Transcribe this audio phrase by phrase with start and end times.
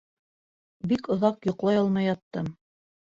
[0.93, 2.49] Бик оҙаҡ йоҡлай алмай яттым.